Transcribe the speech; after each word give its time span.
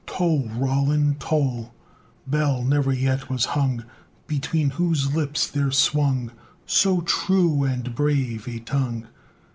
II 0.05 0.15
Toll! 0.17 0.49
Roland, 0.55 1.19
toll! 1.19 1.75
Bell 2.25 2.63
never 2.63 2.91
yet 2.91 3.29
was 3.29 3.45
hung, 3.45 3.83
Between 4.25 4.71
whose 4.71 5.13
lips 5.13 5.45
there 5.47 5.69
swung 5.69 6.31
So 6.65 7.01
true 7.01 7.63
and 7.63 7.93
brave 7.93 8.47
a 8.47 8.57
tongue! 8.57 9.07